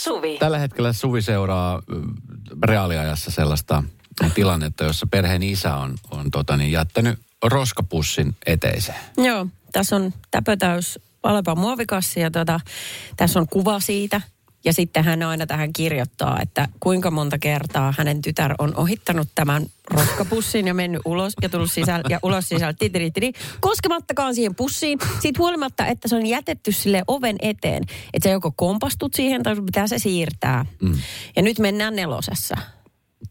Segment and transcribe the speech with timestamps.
[0.00, 0.38] Suvi.
[0.38, 1.82] Tällä hetkellä Suvi seuraa
[2.64, 3.82] reaaliajassa sellaista
[4.34, 8.98] tilannetta, jossa perheen isä on, on tota niin, jättänyt roskapussin eteiseen.
[9.16, 12.60] Joo, tässä on täpötäys Alepan muovikassi ja tota,
[13.16, 14.20] tässä on kuva siitä.
[14.64, 19.66] Ja sitten hän aina tähän kirjoittaa, että kuinka monta kertaa hänen tytär on ohittanut tämän
[19.90, 24.98] roskapussin ja mennyt ulos ja tullut sisällä ja ulos sisällä titiritiri, koskemattakaan siihen pussiin.
[25.20, 27.82] Siitä huolimatta, että se on jätetty sille oven eteen,
[28.14, 30.66] että sä joko kompastut siihen tai pitää se siirtää.
[30.82, 30.98] Mm.
[31.36, 32.56] Ja nyt mennään nelosessa.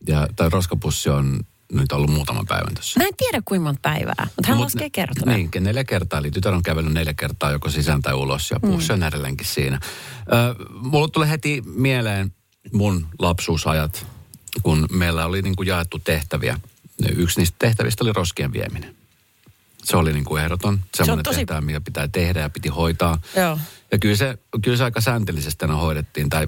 [0.07, 1.39] Ja tämä roskapussi on
[1.73, 2.99] nyt ollut muutaman päivän tässä.
[2.99, 5.33] Mä en tiedä kuinka monta päivää, mutta hän Mut laskee kertoa.
[5.33, 6.19] Niin, neljä kertaa.
[6.19, 9.79] Eli tytär on kävellyt neljä kertaa joko sisään tai ulos ja pussi on edelleenkin siinä.
[10.33, 12.33] Ö, mulla tulee heti mieleen
[12.73, 14.05] mun lapsuusajat,
[14.63, 16.59] kun meillä oli niin kuin jaettu tehtäviä.
[17.15, 18.95] Yksi niistä tehtävistä oli roskien vieminen.
[19.83, 20.79] Se oli niin kuin ehdoton.
[20.95, 23.21] Semmoinen tosi- tehtävä, mikä pitää tehdä ja piti hoitaa.
[23.35, 23.59] Joo.
[23.91, 26.47] Ja kyllä se, kyllä se aika säntillisesti aina hoidettiin, tai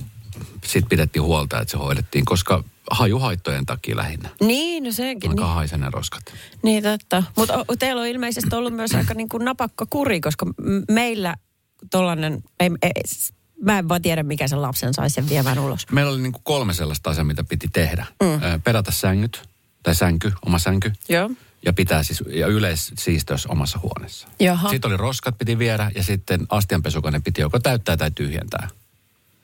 [0.65, 4.29] sitten pidettiin huolta, että se hoidettiin, koska hajuhaittojen takia lähinnä.
[4.41, 5.29] Niin, no sekin.
[5.31, 6.23] Alkaa Niin, haisee ne roskat.
[6.63, 7.23] niin totta.
[7.37, 10.45] Mutta teillä on ilmeisesti ollut myös aika niin kuin napakka kuri, koska
[10.91, 11.35] meillä
[11.91, 12.91] tollanen, ei, ei,
[13.63, 15.85] mä en vaan tiedä mikä sen lapsen sai sen viemään ulos.
[15.91, 18.05] Meillä oli niin kuin kolme sellaista asiaa, mitä piti tehdä.
[18.23, 18.61] Mm.
[18.63, 19.49] Perata sängyt,
[19.83, 20.93] tai sänky, oma sänky.
[21.09, 21.29] Joo.
[21.65, 24.27] Ja pitää siis, ja yleissiisteys omassa huoneessa.
[24.39, 24.69] Jaha.
[24.69, 28.67] Sitten oli roskat piti viedä, ja sitten astianpesukone piti joko täyttää tai tyhjentää.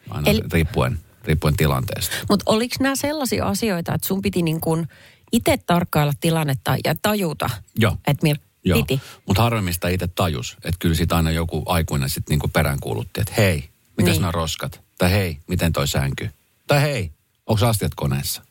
[0.10, 2.16] Aina Eli- riippuen, riippuen tilanteesta.
[2.30, 4.88] Mutta oliko nämä sellaisia asioita, että sun piti niin kuin
[5.32, 7.98] itse tarkkailla tilannetta ja tajuta, Joo.
[8.08, 9.02] että mil Joo, piti?
[9.26, 13.56] mutta harvemmista itse tajus, että kyllä siitä aina joku aikuinen sitten niinku peräänkuulutti, että hei,
[13.56, 14.06] miten Niin.
[14.06, 14.22] niin.
[14.22, 14.82] nämä roskat?
[14.98, 16.30] Tai hei, miten toi sänky?
[16.68, 17.12] Tai hei,
[17.48, 18.42] onko astiat koneessa?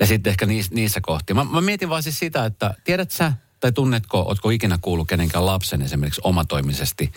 [0.00, 1.34] Ja sitten ehkä niissä, niissä kohti.
[1.34, 5.46] Mä, mä mietin vaan siis sitä, että tiedät sä, tai tunnetko, ootko ikinä kuullut kenenkään
[5.46, 7.12] lapsen esimerkiksi omatoimisesti,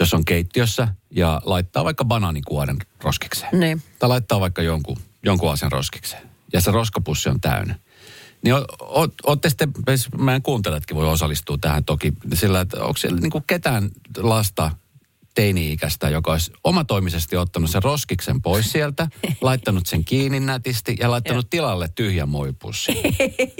[0.00, 3.60] jos on keittiössä ja laittaa vaikka banaanikuoren roskikseen.
[3.60, 3.82] Niin.
[3.98, 6.22] Tai laittaa vaikka jonkun, jonkun asian roskikseen.
[6.52, 7.74] Ja se roskapussi on täynnä.
[8.42, 8.54] Niin
[9.22, 9.72] ootte sitten,
[10.18, 14.70] meidän kuuntelijatkin voi osallistua tähän toki sillä, että onko siellä niinku ketään lasta
[15.34, 19.08] teini-ikäistä, joka olisi omatoimisesti ottanut sen roskiksen pois sieltä,
[19.40, 22.96] laittanut sen kiinni nätisti ja laittanut tilalle tyhjän muovipussin.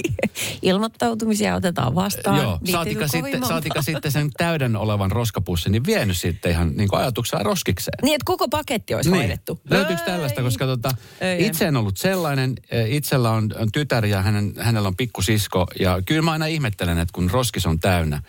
[0.62, 2.36] Ilmoittautumisia otetaan vastaan.
[2.42, 6.88] Joo, Niitä saatika sitten, saatika sitten sen täyden olevan roskapussin, niin vienyt sitten ihan niin
[6.92, 7.98] ajatuksella roskikseen.
[8.02, 9.60] Niin, että koko paketti olisi hoidettu.
[9.70, 10.90] Löytyykö tällaista, koska tota,
[11.20, 11.46] Ei.
[11.46, 12.54] itse en ollut sellainen.
[12.70, 15.66] eh, Itsellä on, on tytär ja hänen, hänellä on pikkusisko.
[15.80, 18.22] Ja kyllä mä aina ihmettelen, että kun roskis on täynnä,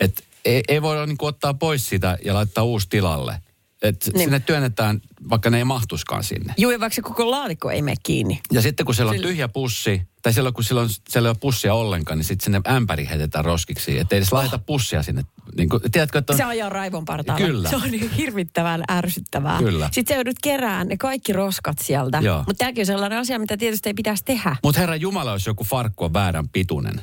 [0.00, 3.38] että ei, ei voi niin ottaa pois sitä ja laittaa uusi tilalle.
[3.82, 4.24] Että Niin.
[4.24, 5.00] sinne työnnetään,
[5.30, 6.54] vaikka ne ei mahtuskaan sinne.
[6.58, 8.40] Juu, ja vaikka se koko laatikko ei mene kiinni.
[8.52, 11.36] Ja sitten kun siellä on Sillä- tyhjä pussi, tai silloin kun silloin, siellä ei ole
[11.40, 13.98] pussia ollenkaan, niin sitten sinne ämpäri heitetään roskiksi.
[13.98, 15.22] Että ei edes laiteta pussia sinne.
[15.56, 17.46] Niin kuin, tiedätkö, että on, Se ajaa raivon partaalla.
[17.46, 17.70] Kyllä.
[17.70, 19.58] Se on niin hirvittävän ärsyttävää.
[19.58, 19.88] Kyllä.
[19.92, 22.20] Sitten sä joudut kerään ne kaikki roskat sieltä.
[22.20, 24.56] Mutta tämäkin on sellainen asia, mitä tietysti ei pitäisi tehdä.
[24.62, 27.02] Mutta herra Jumala, jos joku farkku on väärän pituinen,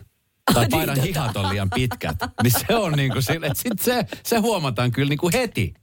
[0.53, 1.07] tai niin, paidan tota.
[1.07, 4.91] hihat on liian pitkät, niin se on niin kuin sille, että sit se, se huomataan
[4.91, 5.73] kyllä niin kuin heti.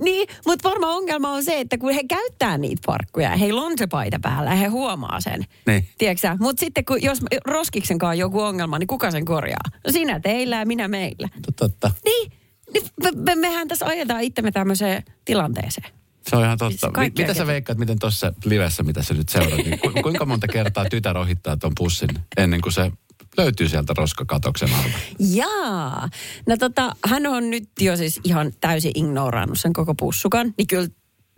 [0.00, 3.86] Niin, mutta varmaan ongelma on se, että kun he käyttää niitä farkkuja, heillä on se
[3.86, 5.44] paita päällä ja he huomaa sen.
[5.66, 5.88] Niin.
[5.98, 9.64] Tiedätkö Mutta sitten kun jos roskiksen kanssa on joku ongelma, niin kuka sen korjaa?
[9.86, 11.28] No sinä teillä ja minä meillä.
[11.56, 11.90] Totta.
[12.04, 12.32] Niin,
[12.74, 15.99] niin me, me, mehän tässä ajetaan itsemme tämmöiseen tilanteeseen.
[16.28, 16.78] Se on ihan totta.
[16.80, 19.90] Se Mi- kaikki mitä sä veikkaat, miten tuossa livessä, mitä sä nyt seuraat, niin ku,
[20.02, 22.92] kuinka monta kertaa tytär ohittaa tuon pussin ennen kuin se
[23.36, 24.98] löytyy sieltä roskakatoksen alta?
[25.18, 26.08] Jaa.
[26.46, 30.54] No tota, hän on nyt jo siis ihan täysin ignorannut sen koko pussukan.
[30.58, 30.88] Niin kyllä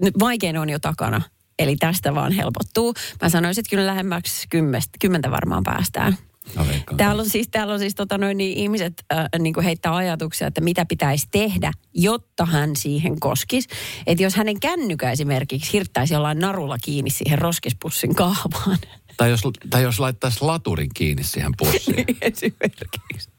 [0.02, 1.20] nyt vaikein on jo takana.
[1.58, 2.94] Eli tästä vaan helpottuu.
[3.22, 6.16] Mä sanoisin, että kyllä lähemmäksi kymmestä, kymmentä varmaan päästään.
[6.56, 6.64] Mä.
[6.96, 10.46] Täällä on siis, täällä on siis tota noin, niin ihmiset äh, niin kuin heittää ajatuksia,
[10.46, 13.68] että mitä pitäisi tehdä, jotta hän siihen koskisi.
[14.06, 18.78] Että jos hänen kännykä esimerkiksi hirttäisi jollain narulla kiinni siihen roskispussin kahvaan.
[19.16, 22.06] Tai jos, tai jos laittaisi laturin kiinni siihen pussiin.
[22.20, 23.30] esimerkiksi.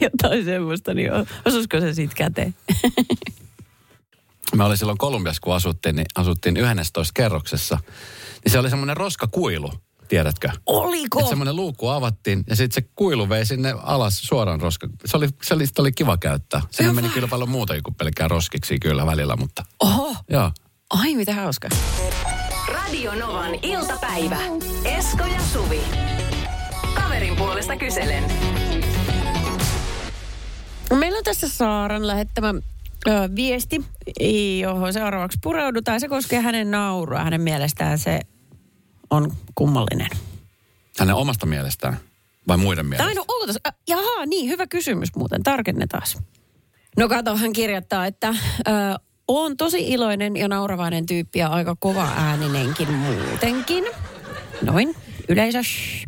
[0.00, 1.10] Jotain semmoista, niin
[1.44, 2.54] osuisiko se siitä käteen?
[4.56, 7.78] Me oli silloin Kolumbiassa, kun asuttiin, niin asuttiin 11 kerroksessa.
[8.44, 9.72] Niin se oli semmoinen roskakuilu,
[10.12, 10.50] tiedätkö?
[10.66, 11.18] Oliko?
[11.18, 14.88] Että semmoinen luukku avattiin ja sitten se kuilu vei sinne alas suoraan roska.
[15.04, 16.62] Se oli, se oli, sitä oli kiva käyttää.
[16.70, 20.50] Siinä meni kyllä paljon muuta kuin pelkkää roskiksi kyllä välillä, mutta Oho, joo.
[20.90, 21.68] ai mitä hauska.
[22.68, 24.38] Radio Novan iltapäivä.
[24.84, 25.80] Esko ja Suvi.
[26.94, 28.24] Kaverin puolesta kyselen.
[30.94, 32.54] Meillä on tässä Saaran lähettämä
[33.08, 33.84] ö, viesti,
[34.60, 36.00] johon seuraavaksi pureudutaan.
[36.00, 37.18] Se koskee hänen naurua.
[37.18, 38.20] Hänen mielestään se
[39.12, 40.08] on kummallinen.
[40.98, 42.00] Hänen omasta mielestään
[42.48, 43.04] vai muiden mielestä?
[43.04, 46.02] Tai no ootas, äh, jaha, niin, hyvä kysymys muuten, tarkennetaan.
[46.96, 48.34] No kato, hän kirjoittaa, että ö,
[49.28, 53.84] on tosi iloinen ja nauravainen tyyppi ja aika kova ääninenkin muutenkin.
[54.62, 54.94] Noin,
[55.28, 55.62] yleisö.
[55.62, 56.06] shh.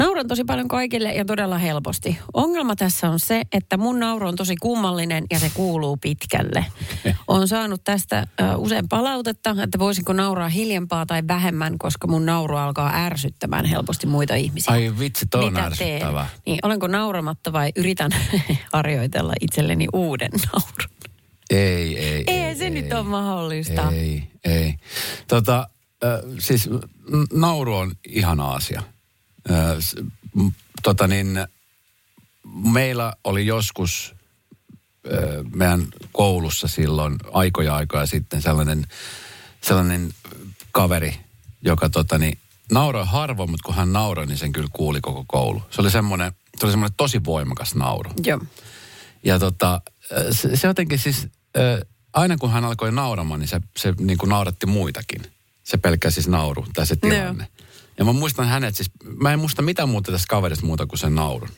[0.00, 2.18] Nauran tosi paljon kaikille ja todella helposti.
[2.34, 6.66] Ongelma tässä on se, että mun nauru on tosi kummallinen ja se kuuluu pitkälle.
[7.28, 8.26] Olen saanut tästä
[8.56, 14.34] usein palautetta, että voisinko nauraa hiljempaa tai vähemmän, koska mun nauru alkaa ärsyttämään helposti muitä
[14.34, 14.72] ihmisiä.
[14.72, 16.26] Ai vitsi, toi on Mitä ärsyttävää.
[16.26, 16.40] teen?
[16.46, 18.10] Niin, olenko nauramatta vai yritän
[18.72, 20.90] harjoitella itselleni uuden naurun?
[21.50, 22.40] Ei, ei, ei.
[22.44, 23.90] Ei, se nyt ole mahdollista.
[23.92, 24.74] Ei, ei.
[25.28, 25.68] Tota,
[26.04, 26.70] äh, siis
[27.32, 28.82] nauru on ihana asia.
[30.82, 31.46] Tota niin,
[32.72, 34.14] meillä oli joskus
[35.54, 38.86] meidän koulussa silloin aikoja aikoja sitten sellainen,
[39.60, 40.10] sellainen
[40.72, 41.16] kaveri,
[41.62, 42.38] joka tota niin,
[42.72, 45.62] nauroi harvoin, mutta kun hän nauroi, niin sen kyllä kuuli koko koulu.
[45.70, 48.10] Se oli semmoinen, se oli semmoinen tosi voimakas nauru.
[48.24, 48.40] Joo.
[49.24, 49.80] Ja tota,
[50.30, 51.28] se, se jotenkin siis,
[52.12, 55.22] aina kun hän alkoi nauramaan, niin se, se niin kuin nauratti muitakin.
[55.64, 57.48] Se pelkkä siis nauru tai se tilanne.
[57.98, 58.90] Ja mä muistan hänet siis,
[59.22, 61.48] mä en muista mitään muuta tästä kaverista muuta kuin sen naurun.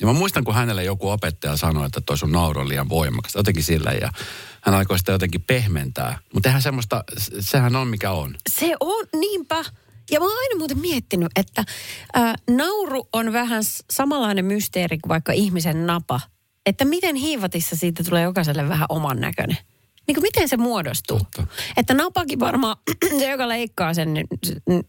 [0.00, 3.34] Ja mä muistan, kun hänelle joku opettaja sanoi, että toi sun nauru on liian voimakas.
[3.34, 4.12] Jotenkin sillä ja
[4.60, 6.18] hän alkoi sitä jotenkin pehmentää.
[6.34, 8.34] Mutta eihän semmoista, se- sehän on mikä on.
[8.50, 9.64] Se on, niinpä.
[10.10, 11.64] Ja mä oon aina muuten miettinyt, että
[12.14, 16.20] ää, nauru on vähän samanlainen mysteeri kuin vaikka ihmisen napa.
[16.66, 19.56] Että miten hiivatissa siitä tulee jokaiselle vähän oman näköinen.
[20.06, 21.18] Niin kuin miten se muodostuu?
[21.18, 21.46] Totta.
[21.76, 22.76] Että napakin varmaan,
[23.18, 24.26] se joka leikkaa sen, niin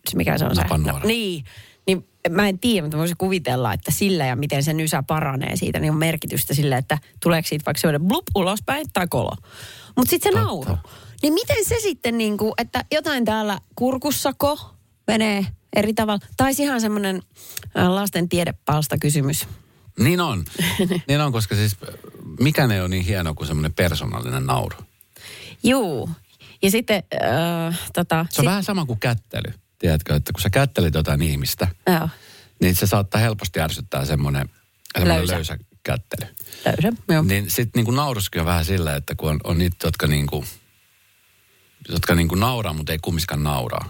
[0.09, 0.63] se, mikä se on se?
[1.03, 1.43] niin,
[1.87, 5.79] niin mä en tiedä, mutta voisin kuvitella, että sillä ja miten se nysä paranee siitä,
[5.79, 9.31] niin on merkitystä sillä, että tuleeko siitä vaikka semmoinen blup ulospäin tai kolo.
[9.95, 10.47] Mutta sitten se Totta.
[10.47, 10.77] nauru.
[11.21, 14.59] Niin miten se sitten niin kuin, että jotain täällä kurkussako
[15.07, 15.45] menee
[15.75, 16.25] eri tavalla?
[16.37, 17.21] Tai ihan semmoinen
[17.77, 19.47] äh, lasten tiedepalsta kysymys.
[19.99, 20.45] Niin on.
[21.07, 21.77] niin on, koska siis
[22.39, 24.77] mikään ei ole niin hieno kuin semmoinen persoonallinen nauru.
[25.63, 26.09] Juu.
[26.61, 28.25] Ja sitten, äh, tota...
[28.29, 29.53] Se on vähän sama kuin kättely.
[29.79, 32.09] Tiedätkö, että kun sä kättelit jotain ihmistä, Joo,
[32.61, 34.49] niin se saattaa helposti ärsyttää semmoinen,
[35.03, 35.33] Löysä.
[35.33, 35.57] löysä.
[35.83, 36.31] kättely.
[36.65, 36.97] löysä.
[37.09, 37.23] Joo.
[37.23, 40.45] Niin sitten niinku nauruskin on vähän sillä, että kun on, on niitä, jotka niinku,
[41.89, 43.89] jotka niinku nauraa, mutta ei kumminkaan nauraa.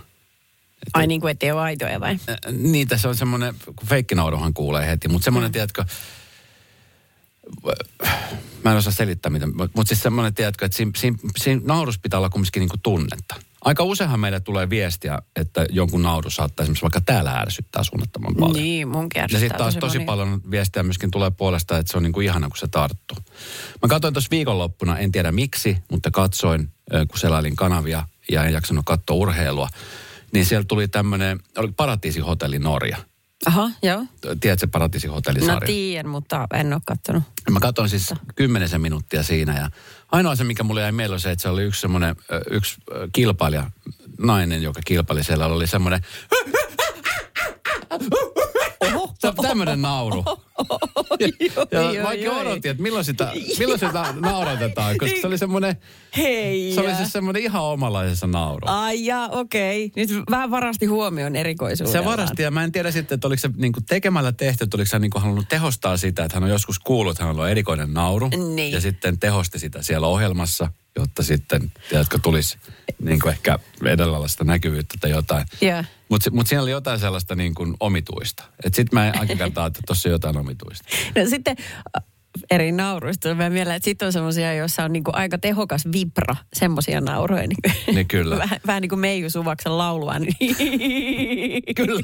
[0.93, 2.17] Ai niin kuin, ettei ole aitoja vai?
[2.29, 5.53] Ä, Niitä se on semmoinen, kun feikkinauruhan kuulee heti, mutta semmoinen, mm.
[5.53, 5.85] tiedätkö,
[8.63, 12.19] mä en osaa selittää mitä, mutta siis semmoinen, tiedätkö, että siinä, siinä, siinä naurus pitää
[12.19, 13.35] olla kumminkin niinku tunnetta.
[13.61, 18.63] Aika useinhan meille tulee viestiä, että jonkun nauru saattaa esimerkiksi vaikka täällä ärsyttää suunnattoman paljon.
[18.63, 20.05] Niin, munkin Ja sitten taas tosi moni.
[20.05, 23.17] paljon viestiä myöskin tulee puolesta, että se on niin kuin ihana, kun se tarttuu.
[23.81, 26.69] Mä katsoin tuossa viikonloppuna, en tiedä miksi, mutta katsoin,
[27.07, 29.69] kun selailin kanavia ja en jaksanut katsoa urheilua,
[30.31, 32.97] niin siellä tuli tämmöinen, oli Paratiisihotelli Norja.
[33.45, 34.05] Aha, joo.
[34.39, 35.67] Tiedätkö No Paratiisihotellisarja?
[35.67, 37.23] tiedän, mutta en ole kattonut.
[37.51, 39.69] Mä katsoin siis kymmenisen minuuttia siinä ja
[40.11, 42.15] ainoa se, mikä mulle jäi mieleen, se, että se oli yksi semmoinen,
[42.49, 42.75] yksi
[43.13, 43.71] kilpailija,
[44.19, 46.01] nainen, joka kilpaili siellä, oli semmoinen,
[49.41, 50.23] tämmöinen nauru.
[51.71, 55.75] Ja Oi, vaikka odotin, että milloin sitä, milloin sitä nauratetaan, koska se oli semmoinen,
[56.17, 56.71] Hei.
[56.75, 58.67] se oli siis semmoinen ihan omalaisensa nauru.
[58.67, 59.91] Ai ja, okei.
[59.95, 61.91] Nyt vähän varasti huomioon erikoisuuden.
[61.91, 64.89] Se varasti, ja mä en tiedä sitten, että oliko se niinku tekemällä tehty, että oliko
[64.89, 68.29] se niinku halunnut tehostaa sitä, että hän on joskus kuullut, että hän on erikoinen nauru.
[68.55, 68.73] Niin.
[68.73, 72.57] Ja sitten tehosti sitä siellä ohjelmassa, jotta sitten, tiedätkö, tulisi
[73.01, 75.45] niinku ehkä edellälaista näkyvyyttä tai jotain.
[75.61, 75.83] Joo.
[76.09, 78.43] Mutta mut siinä oli jotain sellaista niin kuin omituista.
[78.65, 80.89] Että sitten mä aika kertaa, että tuossa jotain omituista.
[81.15, 81.55] No sitten
[82.51, 87.01] eri nauruista tulee mieleen, että sitten on semmoisia, joissa on niinku aika tehokas vibra, semmoisia
[87.01, 87.47] nauroja.
[87.47, 88.37] Niin, Niin kyllä.
[88.43, 90.19] vähän, vähän niin kuin Meiju Suvaksen laulua.
[90.19, 90.35] Niin.
[91.75, 92.01] Kyllä.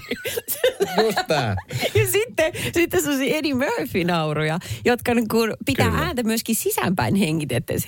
[1.04, 1.56] Just tää.
[1.96, 6.02] Ja sitten, sitten semmoisia Eddie Murphy-nauruja, jotka niin kuin pitää Kyllä.
[6.02, 7.88] ääntä myöskin sisäänpäin hengitettäessä.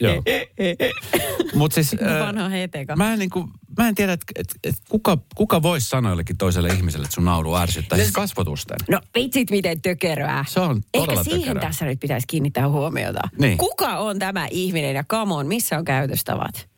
[0.00, 0.22] Joo.
[1.54, 2.02] Mutta siis...
[2.02, 2.96] ö, Vanha heteka.
[2.96, 3.48] Mä en, niin kuin,
[3.80, 7.24] mä en tiedä, että et, et kuka, kuka voisi sanoa jollekin toiselle ihmiselle, että sun
[7.24, 7.98] nauru ärsyttää.
[7.98, 8.76] Siis kasvotusten.
[8.88, 10.44] No vitsit miten tökeröä.
[10.48, 11.62] Se on todella Ehkä siihen tökeröä.
[11.62, 13.20] tässä nyt pitäisi kiinnittää huomiota.
[13.38, 13.58] Niin.
[13.58, 16.68] Kuka on tämä ihminen ja come on, missä on käytöstavat?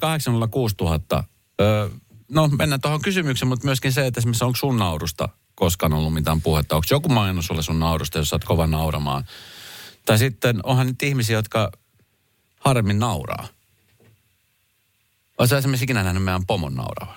[0.00, 1.24] 0806 000.
[1.60, 1.88] Öö,
[2.32, 6.42] no mennään tuohon kysymykseen, mutta myöskin se, että esimerkiksi onko sun naurusta koskaan ollut mitään
[6.42, 6.76] puhetta.
[6.76, 9.24] Onko joku maininnut sulle sun naurusta, jos sä oot kova nauramaan?
[10.06, 11.72] Tai sitten onhan nyt ihmisiä, jotka
[12.60, 13.46] harmin nauraa.
[15.38, 17.16] Oletko esimerkiksi ikinä nähnyt meidän pomon nauravan?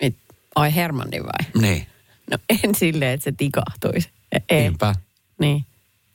[0.00, 0.16] Et,
[0.54, 1.62] ai Hermanni vai?
[1.62, 1.86] Niin.
[2.30, 4.08] No en silleen, että se tikahtuisi.
[4.32, 4.60] E- Ei.
[4.60, 4.94] Niinpä.
[5.40, 5.64] Niin.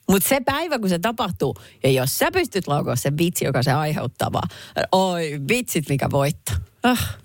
[0.08, 3.72] Mutta se päivä, kun se tapahtuu, ja jos sä pystyt laukoa sen vitsi, joka se
[3.72, 4.48] aiheuttaa vaan,
[4.92, 6.56] oi vitsit, mikä voittaa.
[6.82, 7.18] Ah.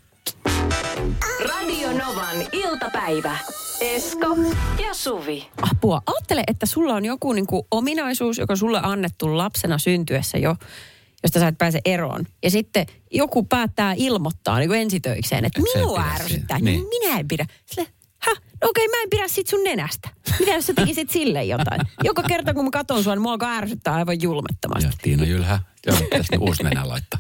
[1.50, 3.38] Radio Novan iltapäivä.
[3.82, 4.38] Esko
[4.88, 5.48] ja Suvi.
[5.72, 6.02] Apua.
[6.06, 10.56] Ajattele, että sulla on joku niinku ominaisuus, joka sulle annettu lapsena syntyessä jo,
[11.24, 12.26] josta sä et pääse eroon.
[12.44, 16.66] Ja sitten joku päättää ilmoittaa niin kuin ensitöikseen, että Et minua ärsyttää, niin.
[16.66, 16.88] Niin.
[16.88, 17.46] minä en pidä.
[17.66, 17.88] Sille,
[18.20, 18.42] Häh?
[18.62, 20.10] No okei, mä en pidä sit sun nenästä.
[20.40, 21.82] Mitä jos sä tekisit sille jotain?
[22.04, 24.86] Joka kerta kun mä katson sua, niin mua alkaa ärsyttää aivan julmettomasti.
[24.86, 27.20] Ja Tiina Jylhä, joo, pitäisi uusi nenä laittaa.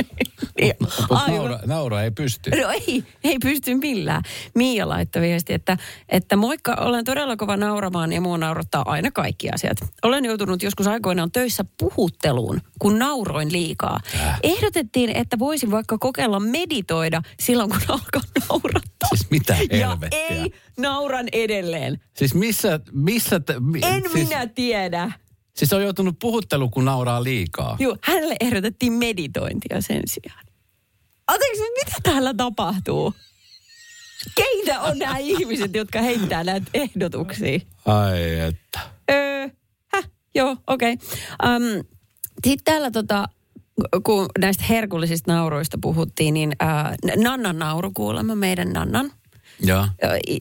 [1.27, 2.49] Naura, naura ei pysty.
[2.49, 4.23] No ei, ei pysty millään.
[4.55, 5.77] Miia laittoi viesti, että,
[6.09, 9.77] että moikka, olen todella kova nauramaan ja mua naurattaa aina kaikki asiat.
[10.03, 13.99] Olen joutunut joskus aikoinaan töissä puhutteluun, kun nauroin liikaa.
[14.15, 14.39] Äh.
[14.43, 19.09] Ehdotettiin, että voisin vaikka kokeilla meditoida silloin, kun alkaa naurattaa.
[19.15, 20.19] Siis mitä ja helvettiä?
[20.29, 21.99] ei, nauran edelleen.
[22.13, 25.11] Siis missä, missä te, mi, En siis, minä tiedä.
[25.59, 27.77] Siis on joutunut puhuttelu, kun nauraa liikaa.
[27.79, 30.45] Joo, hänelle ehdotettiin meditointia sen sijaan.
[31.27, 33.13] Anteeksi, mitä täällä tapahtuu?
[34.35, 37.59] Keitä on nämä ihmiset, jotka heittää näitä ehdotuksia?
[37.85, 38.79] Ai että.
[39.11, 39.47] Öö,
[39.93, 40.93] häh, joo, okei.
[40.93, 41.55] Okay.
[41.55, 41.85] Um,
[42.45, 43.25] Sitten täällä tota,
[44.03, 49.11] kun näistä herkullisista nauroista puhuttiin, niin äh, Nannan nauru kuulemma, meidän Nannan,
[49.61, 49.87] Joo.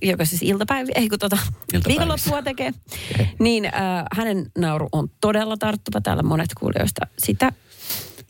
[0.02, 1.88] joka siis iltapäivä, ei kun tota, Iltapäivissä.
[1.88, 2.72] viikonloppua tekee,
[3.38, 3.72] niin äh,
[4.12, 6.00] hänen nauru on todella tarttuva.
[6.00, 7.52] Täällä monet kuulijoista sitä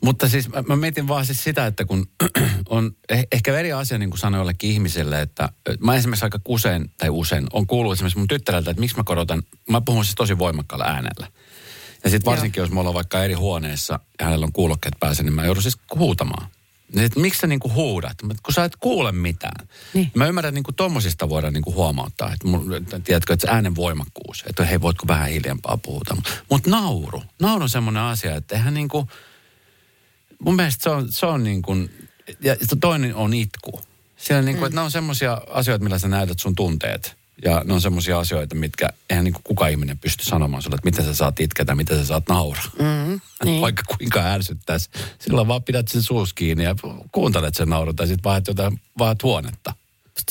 [0.03, 2.07] Mutta siis mä, mä mietin vaan siis sitä, että kun
[2.69, 6.91] on eh, ehkä eri asia niin kuin sanoa jollekin ihmiselle, että mä esimerkiksi aika usein,
[6.97, 10.37] tai usein, on kuullut esimerkiksi mun tyttäreltä, että miksi mä korotan, mä puhun siis tosi
[10.37, 11.27] voimakkaalla äänellä.
[12.03, 15.33] Ja sitten varsinkin, jos me ollaan vaikka eri huoneessa ja hänellä on kuulokkeet päässä, niin
[15.33, 16.47] mä joudun siis huutamaan.
[16.93, 18.17] Niin, että miksi sä niinku huudat?
[18.43, 19.67] Kun sä et kuule mitään.
[19.93, 20.11] Niin.
[20.15, 22.33] Mä ymmärrän, että niinku tommosista voidaan niinku huomauttaa.
[22.33, 24.43] Että mun, tiedätkö, että se äänen voimakkuus.
[24.47, 26.17] Että hei, voitko vähän hiljempaa puhuta.
[26.49, 27.23] Mutta nauru.
[27.39, 29.07] Nauru on semmoinen asia, että eihän niinku...
[30.39, 32.07] Mun mielestä se on, se on niin kuin,
[32.41, 33.81] ja toinen on itku.
[34.17, 34.65] Siellä niin kuin, mm.
[34.65, 37.19] että ne on semmoisia asioita, millä sä näytät sun tunteet.
[37.45, 40.85] Ja ne on semmoisia asioita, mitkä eihän niin kuin kuka ihminen pysty sanomaan sulle, että
[40.85, 42.63] miten sä saat itketä, miten sä saat nauraa.
[42.79, 42.98] Mm,
[43.45, 43.61] niin.
[43.65, 44.89] Vaikka kuinka ärsyttäisi.
[45.19, 46.75] Silloin vaan pidät sen suus kiinni ja
[47.11, 49.73] kuuntelet sen naurun tai sitten vaihdat jotain, vaihdat huonetta.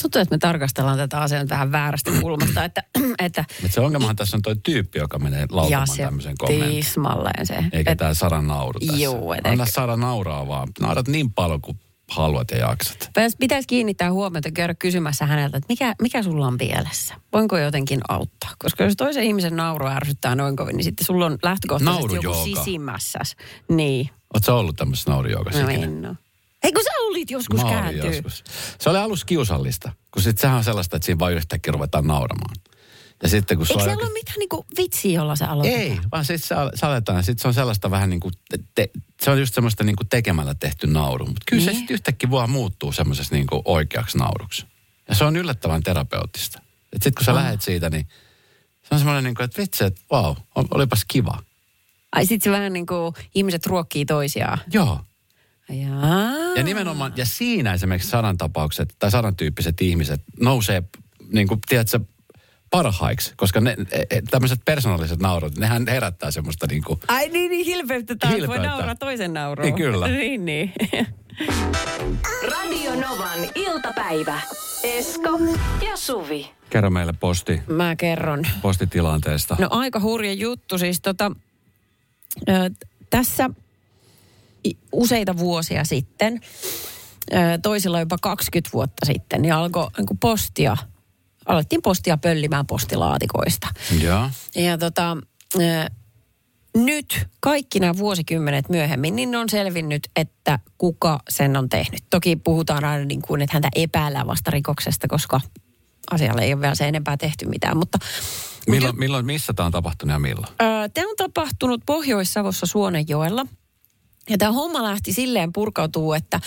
[0.03, 2.83] Tuntuu, että me tarkastellaan tätä asiaa vähän väärästä kulmasta, että,
[3.19, 5.47] että Mutta se ongelmahan tässä on toi tyyppi, joka menee
[5.87, 6.71] se tämmöisen kommentin.
[6.71, 7.65] tismalleen se.
[7.73, 9.03] Eikä Et- tämä Sara nauru tässä.
[9.03, 10.69] Juu, et Anna Sara nauraa vaan.
[10.81, 12.99] Naurat niin paljon kuin haluat ja jaksat.
[13.07, 17.15] Pitäisi- Pitäisi kiinnittää huomiota käydä kysymässä häneltä, että mikä, mikä sulla on pielessä?
[17.33, 18.51] Voinko jotenkin auttaa?
[18.59, 23.37] Koska jos toisen ihmisen nauru ärsyttää noin kovin, niin sitten sulla on lähtökohtaisesti joku sisimmässäs.
[23.69, 24.11] Niin.
[24.35, 26.15] Oletko ollut tämmöisessä naurijoukassa No en oo.
[26.65, 28.11] Hei kun sä olit joskus Mä olin kääntyy.
[28.11, 28.45] joskus.
[28.79, 32.55] Se oli alussa kiusallista, kun sit sehän on sellaista, että siinä vaan yhtäkkiä ruvetaan nauramaan.
[33.23, 35.83] Ja sitten kun Eikö joku- ole mitään niinku vitsiä, jolla sä aloitetaan?
[35.83, 37.25] Ei, vaan sitten se, se aletaan.
[37.25, 38.35] Sitten se on sellaista vähän niin kuin,
[38.75, 38.91] te,
[39.23, 41.27] se on just semmoista niin kuin tekemällä tehty nauru.
[41.27, 41.79] Mutta kyllä se Niin.
[41.79, 44.67] sitten yhtäkkiä vaan muuttuu semmoisessa niin kuin oikeaksi nauruksi.
[45.09, 46.59] Ja se on yllättävän terapeuttista.
[46.93, 47.37] Että sitten kun sä Ah.
[47.37, 48.09] lähet siitä, niin
[48.83, 51.43] se on semmoinen niin kuin, että vitsi, että vau, wow, olipas kiva.
[52.13, 54.59] Ai sit se vähän niinku ihmiset ruokkii toisiaan.
[54.73, 55.01] Joo.
[55.69, 56.33] Jaa.
[56.57, 60.83] Ja nimenomaan, ja siinä esimerkiksi sadan tapaukset tai sadan tyyppiset ihmiset nousee,
[61.33, 62.01] niin kuin, tiedätkö,
[62.71, 63.77] parhaiksi, koska ne,
[64.11, 68.33] e- tämmöiset persoonalliset naurut, nehän herättää semmoista niin kuin, Ai niin, niin hilpeyttä taas.
[68.33, 68.69] Voi Hilpeyttä.
[68.69, 69.65] nauraa toisen nauruun.
[69.65, 70.09] Niin, kyllä.
[70.19, 70.73] niin, niin.
[72.51, 74.41] Radio Novan iltapäivä.
[74.83, 75.39] Esko
[75.91, 76.51] ja Suvi.
[76.71, 78.47] kerro meille posti, Mä kerron.
[78.63, 79.57] postitilanteesta.
[79.61, 80.79] No aika hurja juttu.
[80.79, 81.33] Siis tota,
[82.49, 82.53] ö,
[83.11, 83.51] tässä
[84.93, 86.41] useita vuosia sitten,
[87.33, 90.77] ö, toisilla jopa 20 vuotta sitten, niin alkoi niin postia,
[91.49, 93.69] alettiin postia pöllimään postilaatikoista.
[94.01, 94.31] Joo.
[94.55, 95.17] Ja tota,
[96.77, 102.01] nyt kaikki nämä vuosikymmenet myöhemmin, niin on selvinnyt, että kuka sen on tehnyt.
[102.11, 105.41] Toki puhutaan aina niin kuin, että häntä epäillään vasta rikoksesta, koska
[106.11, 107.77] asialle ei ole vielä se enempää tehty mitään.
[107.77, 107.99] Mutta,
[108.69, 110.53] Milloin, milloin, missä tämä on tapahtunut ja milloin?
[110.95, 113.47] Tämä on tapahtunut Pohjois-Savossa Suonenjoella.
[114.31, 116.41] Ja tämä homma lähti silleen purkautuu, että,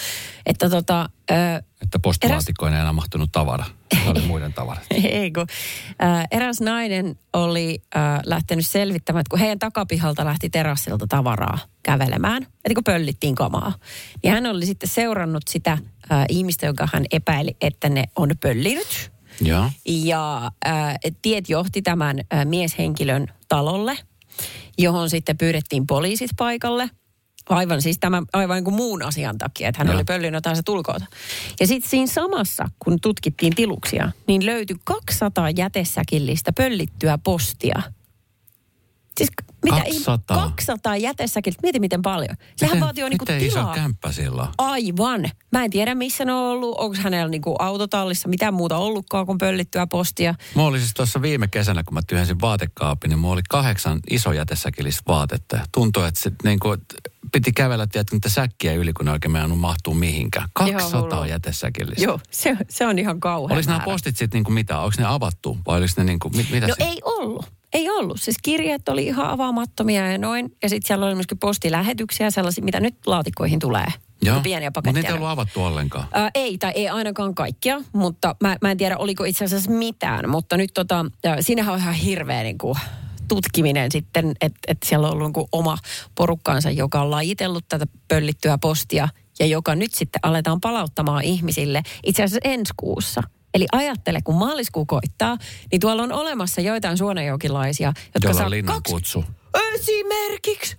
[0.45, 1.35] että tota, ö,
[1.81, 3.65] Että postilaatikkoon ei enää mahtunut tavara.
[4.07, 4.83] Oli muiden tavarat.
[5.03, 5.47] ei kun,
[6.03, 12.43] ä, eräs nainen oli ä, lähtenyt selvittämään, että kun heidän takapihalta lähti terassilta tavaraa kävelemään,
[12.43, 13.73] että kun pöllittiin kamaa,
[14.23, 19.11] niin hän oli sitten seurannut sitä ä, ihmistä, joka hän epäili, että ne on pöllinyt.
[19.41, 19.69] Joo.
[19.85, 23.97] Ja ää, tiet johti tämän ää, mieshenkilön talolle,
[24.77, 26.89] johon sitten pyydettiin poliisit paikalle.
[27.49, 29.95] Aivan siis tämän, aivan niin kuin muun asian takia, että hän Joo.
[29.95, 31.05] oli pöllinyt jotain se tulkoota.
[31.59, 37.81] Ja sitten siinä samassa, kun tutkittiin tiluksia, niin löytyi 200 jätesäkillistä pöllittyä postia.
[39.17, 39.29] Siis
[39.63, 40.43] mitä 200?
[40.49, 42.35] 200 jätesäkillistä, mieti miten paljon.
[42.55, 43.75] Sehän Miten- vaatii niinku Miten iso tilaa.
[43.75, 44.47] kämppä sillä?
[44.57, 45.29] Aivan.
[45.51, 46.75] Mä en tiedä, missä ne on ollut.
[46.79, 50.35] Onko hänellä niinku autotallissa mitään muuta ollutkaan kuin pöllittyä postia.
[50.55, 54.31] Mulla oli siis tuossa viime kesänä, kun mä tyhjensin vaatekaapin, niin mulla oli kahdeksan iso
[54.33, 55.55] jätesäkillistä vaatetta.
[55.55, 56.81] Ja Tuntui, että se, niin kuin,
[57.31, 60.49] piti kävellä, tiedätkö, niitä säkkiä yli, kun ne oikein meidän mahtuu mihinkään.
[60.53, 61.27] 200 hullua.
[61.27, 62.03] jätesäkillistä.
[62.03, 64.79] Joo, se, se on ihan kauhean Oliko nämä postit sitten niinku mitä?
[64.79, 66.83] Onko ne avattu vai oliko ne niinku, mit, mitä No se?
[66.83, 67.45] ei ollut.
[67.73, 68.21] Ei ollut.
[68.21, 70.57] Siis kirjeet oli ihan avaamattomia ja noin.
[70.63, 73.85] Ja sitten siellä oli myöskin postilähetyksiä, sellaisia, mitä nyt laatikkoihin tulee.
[74.21, 75.01] Joo, Pieniä mutta paketteja.
[75.01, 76.07] niitä ei ollut avattu ollenkaan.
[76.13, 80.29] Ää, ei, tai ei ainakaan kaikkia, mutta mä, mä en tiedä, oliko itse asiassa mitään.
[80.29, 82.77] Mutta nyt tota, ää, siinähän on ihan hirveä niin kuin,
[83.35, 85.77] tutkiminen sitten, että et siellä on ollut niin oma
[86.15, 89.09] porukkaansa, joka on lajitellut tätä pöllittyä postia
[89.39, 93.23] ja joka nyt sitten aletaan palauttamaan ihmisille itse asiassa ensi kuussa.
[93.53, 95.37] Eli ajattele, kun maaliskuu koittaa,
[95.71, 98.93] niin tuolla on olemassa joitain suonenjokilaisia, jotka Jolla saa kaksi...
[98.93, 99.25] kutsu.
[99.73, 100.77] Esimerkiksi!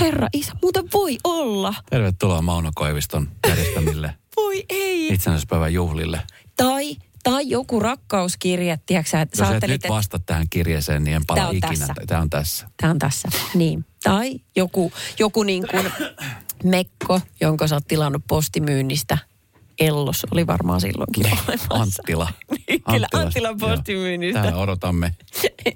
[0.00, 1.74] Herra isä, muuten voi olla.
[1.90, 5.08] Tervetuloa Mauno Koiviston järjestämille Voi ei.
[5.14, 6.20] itsenäisyyspäivän juhlille.
[6.56, 11.26] Tai, tai joku rakkauskirje, tiedätkö sä, että Jos et nyt vasta tähän kirjeeseen, niin en
[11.26, 11.86] pala Tää on ikinä.
[11.86, 11.94] tässä.
[12.06, 12.68] Tämä on tässä.
[12.76, 13.28] tämä on tässä.
[13.54, 13.84] Niin.
[14.02, 15.92] Tai joku, joku niin kuin
[16.64, 19.18] mekko, jonka sä oot tilannut postimyynnistä.
[19.80, 21.74] Ellos oli varmaan silloinkin olemassa.
[21.74, 22.28] Anttila.
[22.68, 23.06] Niin, kyllä.
[23.14, 24.42] Anttilan postimyynnistä.
[24.42, 25.14] Täällä odotamme.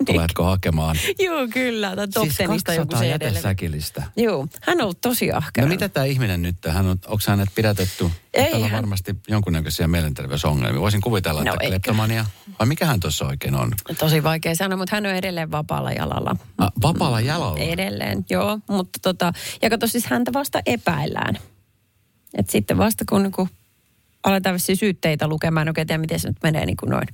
[0.07, 0.97] Tuletko hakemaan?
[1.19, 1.97] Joo, kyllä.
[1.97, 4.03] Tai Siis tenistä joku 200 se jätesäkillistä.
[4.17, 5.67] Joo, hän on ollut tosi ahkera.
[5.67, 8.11] No mitä tämä ihminen nyt, hän on, onko hänet pidätetty?
[8.35, 10.81] Ei Täällä on hän- varmasti jonkunnäköisiä mielenterveysongelmia.
[10.81, 12.25] Voisin kuvitella, No että kleptomania.
[12.59, 13.73] Vai mikä hän tuossa oikein on?
[13.99, 16.37] Tosi vaikea sanoa, mutta hän on edelleen vapaalla jalalla.
[16.59, 17.59] Ah, vapaalla jalalla.
[17.61, 18.59] Edelleen, joo.
[18.69, 19.33] Mutta tota,
[19.63, 21.39] ja kato siis häntä vasta epäillään.
[22.39, 23.49] Et sitten vasta kun niinku
[24.25, 27.09] aletaan vissiin syytteitä lukemaan, oikein tiedä miten se nyt menee niin kuin noin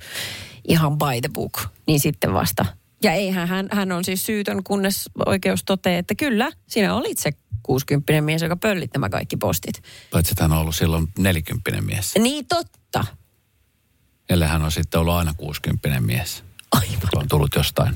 [0.67, 2.65] ihan by the book, niin sitten vasta.
[3.03, 7.31] Ja eihän hän, hän on siis syytön, kunnes oikeus toteaa, että kyllä, sinä olit se
[7.63, 9.83] 60 mies, joka pöllit nämä kaikki postit.
[10.11, 12.13] Paitsi että hän on ollut silloin nelikymppinen mies.
[12.19, 13.05] Niin totta.
[14.29, 16.43] Ellei hän on sitten ollut aina 60 mies.
[16.71, 17.09] Aivan.
[17.11, 17.95] Se on tullut jostain.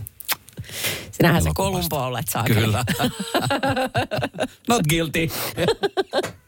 [1.11, 1.49] Sinähän se.
[1.53, 2.43] Kolumbo olet saa.
[2.43, 2.85] Kyllä.
[4.69, 5.29] Not guilty.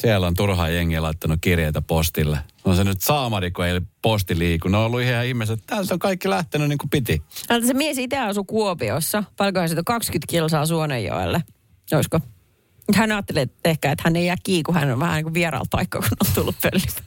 [0.00, 2.38] Siellä on turhaa jengiä laittanut kirjeitä postille.
[2.64, 4.68] On se nyt saamari, kun ei posti liiku.
[4.68, 7.22] Ne on ollut ihan ihmiset, että täältä on kaikki lähtenyt niin kuin piti.
[7.46, 9.24] Täältä se mies itse asui Kuopiossa.
[9.36, 11.42] Paljonkohan siitä on 20 kilsaa Suonenjoelle.
[11.92, 12.20] Olisiko?
[12.94, 15.34] Hän ajattelee että ehkä, että hän ei jää kiinni, kun hän on vähän niin kuin
[15.34, 17.04] vieraalla paikkaa, kun on tullut pöllimään.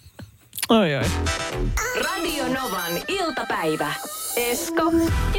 [0.70, 1.06] Oi, oi.
[2.04, 3.94] Radio Novan iltapäivä.
[4.36, 4.92] Esko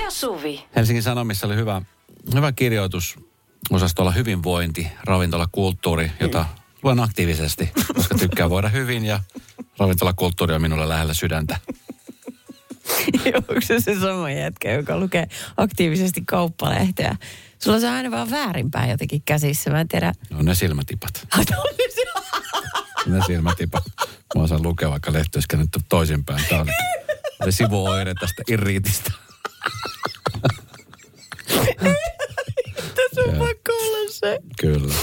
[0.05, 0.65] ja Suvi.
[0.77, 1.83] Helsingin Sanomissa oli hyvä,
[2.35, 3.17] hyvä kirjoitus
[3.71, 6.47] osastolla hyvinvointi, ravintolakulttuuri, jota
[6.87, 9.21] luen aktiivisesti, koska tykkään voida hyvin ja
[9.79, 11.59] ravintolakulttuuri on minulle lähellä sydäntä.
[13.35, 17.17] Onko se se sama jätkä, joka lukee aktiivisesti kauppalehteä?
[17.59, 19.71] Sulla se on aina vaan väärinpäin jotenkin käsissä.
[19.71, 20.13] Mä en tiedä.
[20.31, 21.27] No ne silmätipat.
[23.07, 23.85] Ne silmätipat.
[24.37, 26.45] Mä osaan lukea vaikka lehti olisi käännetty toisinpäin.
[26.49, 26.71] Tämä oli,
[27.43, 29.13] oli sivuoire tästä irriitistä.
[32.97, 34.39] Tässä on pakko olla se.
[34.61, 34.95] Kyllä.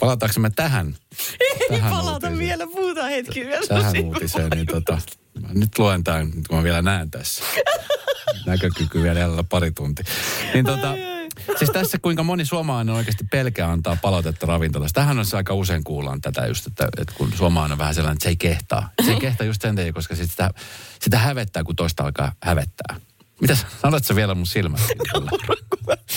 [0.00, 0.96] Palataanko me tähän?
[1.40, 2.38] Ei tähän palata uutiseen?
[2.38, 3.66] vielä, puhutaan hetki vielä.
[3.66, 4.98] Tähän uutiseen, niin tota,
[5.40, 7.44] mä nyt luen tämän, nyt kun mä vielä näen tässä.
[8.46, 10.04] Näkökyky vielä jäljellä pari tuntia.
[10.54, 10.94] Niin tota,
[11.58, 15.00] siis tässä kuinka moni suomalainen oikeasti pelkää antaa palautetta ravintolasta.
[15.00, 18.16] Tähän on se aika usein kuullaan tätä just, että, että kun suomalainen on vähän sellainen,
[18.16, 18.90] että se ei kehtaa.
[19.04, 20.50] Se ei kehtaa just sen takia, koska sit sitä,
[21.00, 23.00] sitä hävettää, kun toista alkaa hävettää.
[23.40, 24.80] Mitä sanotko sä vielä mun silmät?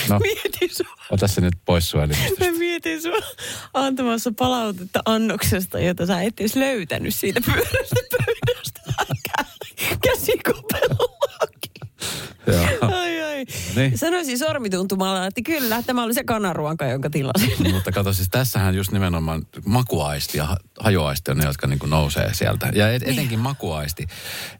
[0.09, 0.95] No, Mietin sua.
[1.09, 2.45] ota se nyt pois sun elimistöstä.
[2.71, 3.17] Mietin sua
[3.73, 8.81] antamassa palautetta annoksesta, jota sä et edes löytänyt siitä pyörästä pöydästä.
[10.03, 11.71] Käsikopelollakin.
[12.47, 12.65] Joo.
[12.81, 13.45] Ai ai.
[13.75, 13.97] niin.
[13.97, 17.71] Sanoisin sormituntumalla, että kyllä, tämä oli se kanaruoka, jonka tilasin.
[17.71, 22.33] Mutta kato, siis tässähän just nimenomaan makuaisti ja ha- hajuaisti on ne, jotka niin nousee
[22.33, 22.71] sieltä.
[22.73, 24.07] Ja et, etenkin makuaisti.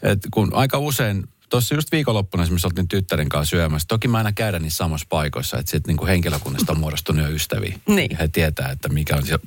[0.01, 3.87] Et kun aika usein, tuossa just viikonloppuna esimerkiksi oltiin tyttären kanssa syömässä.
[3.87, 7.79] Toki mä aina käydä niissä samassa paikoissa, että sitten niin henkilökunnasta on muodostunut jo ystäviä.
[7.87, 8.11] Niin.
[8.11, 9.39] Ja he tietää, että mikä on se,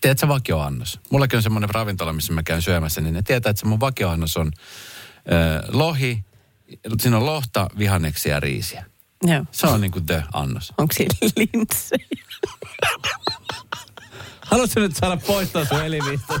[0.00, 1.00] tiedätkö vakioannos?
[1.10, 4.36] Mullakin on semmoinen ravintola, missä mä käyn syömässä, niin ne tietää, että se mun vakioannos
[4.36, 6.24] on äh, lohi,
[7.00, 8.84] siinä on lohta, vihanneksia ja riisiä.
[9.22, 9.44] Joo.
[9.52, 10.72] Se on niin kuin the annos.
[10.78, 12.06] Onko siinä linssejä?
[14.40, 16.40] Haluatko nyt saada poistaa sun elimistä?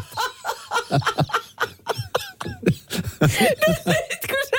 [3.86, 4.57] Nyt kun sä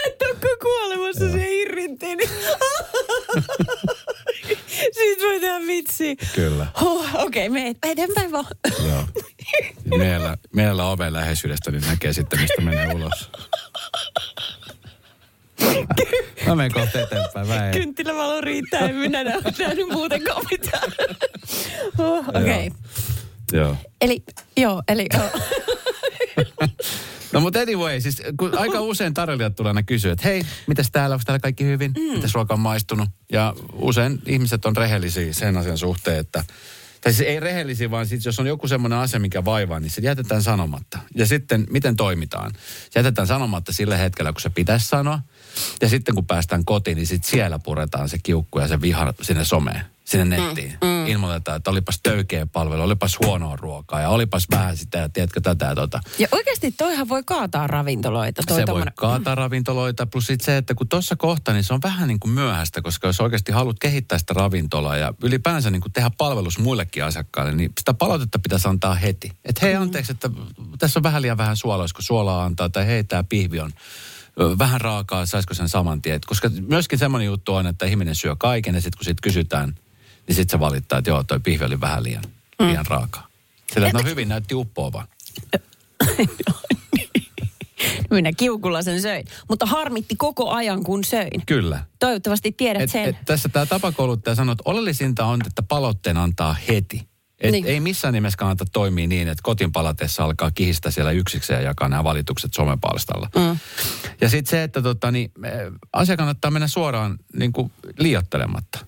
[0.61, 2.29] kuolemassa, se irrinti, niin...
[4.93, 6.15] Siitä voi tehdä vitsi.
[6.35, 6.67] Kyllä.
[6.79, 8.45] Huh, Okei, okay, me eteenpäin vaan.
[8.87, 9.03] Joo.
[9.91, 13.31] Ja Meillä, meillä oven läheisyydestä niin näkee sitten, mistä menee ulos.
[16.47, 17.47] Mä menen kohta eteenpäin.
[17.47, 17.73] Mä en.
[17.73, 20.91] Kynttilävalo riittää, en minä nähnyt muutenkaan mitään.
[21.97, 22.67] Huh, Okei.
[22.67, 22.69] Okay.
[23.53, 23.75] Joo.
[24.01, 24.23] Eli,
[24.57, 25.29] joo, eli joo.
[27.33, 31.13] No mutta anyway, siis kun aika usein tarjoilijat tulee aina kysyä, että hei, mitäs täällä,
[31.13, 31.91] onko täällä kaikki hyvin?
[31.97, 32.15] Mm.
[32.15, 33.09] Mitäs ruoka on maistunut?
[33.31, 36.43] Ja usein ihmiset on rehellisiä sen asian suhteen, että
[37.01, 40.01] tai siis ei rehellisiä, vaan sit, jos on joku semmoinen asia, mikä vaivaa, niin se
[40.01, 40.99] jätetään sanomatta.
[41.15, 42.51] Ja sitten, miten toimitaan?
[42.89, 45.19] Se jätetään sanomatta sillä hetkellä, kun se pitäisi sanoa.
[45.81, 49.45] Ja sitten kun päästään kotiin, niin sitten siellä puretaan se kiukku ja se viha sinne
[49.45, 50.77] someen sinne nettiin.
[50.81, 51.07] Mm, mm.
[51.07, 55.65] Ilmoitetaan, että olipas töykeä palvelu, olipas huonoa ruokaa ja olipas vähän sitä ja tiedätkö tätä
[55.65, 56.01] ja tota.
[56.19, 58.41] Ja oikeasti toihan voi kaataa ravintoloita.
[58.47, 58.93] Toi se tommonen...
[59.01, 62.19] voi kaataa ravintoloita, plus sit se, että kun tuossa kohta, niin se on vähän niin
[62.19, 66.59] kuin myöhäistä, koska jos oikeasti haluat kehittää sitä ravintolaa ja ylipäänsä niin kuin tehdä palvelus
[66.59, 69.31] muillekin asiakkaille, niin sitä palautetta pitäisi antaa heti.
[69.45, 70.29] Että hei anteeksi, että
[70.79, 73.71] tässä on vähän liian vähän suolaa, kun suolaa antaa, tai hei tämä pihvi on
[74.59, 76.19] vähän raakaa, saisiko sen saman tien.
[76.25, 79.75] Koska myöskin semmoinen juttu on, että ihminen syö kaiken ja sitten kun siitä kysytään,
[80.29, 82.23] niin sitten se valittaa, että joo, toi pihvi oli vähän liian,
[82.59, 82.67] mm.
[82.67, 83.27] liian raakaa.
[83.73, 85.07] Sillä no hyvin näytti uppoavan.
[88.09, 89.25] Minä kiukulla sen söin.
[89.49, 91.45] Mutta harmitti koko ajan, kun söin.
[91.45, 91.83] Kyllä.
[91.99, 93.05] Toivottavasti tiedät et, sen.
[93.05, 97.09] Et tässä tämä tapakouluttaja sanoi, että oleellisinta on, että palautteen antaa heti.
[97.39, 97.65] Et niin.
[97.65, 101.89] Ei missään nimessä kannata toimia niin, että kotiin palatessa alkaa kihistä siellä yksikseen ja jakaa
[101.89, 103.29] nämä valitukset somepalstalla.
[103.35, 103.57] Mm.
[104.21, 105.31] Ja sitten se, että tota, niin,
[105.93, 108.79] asia kannattaa mennä suoraan niin kuin liiottelematta.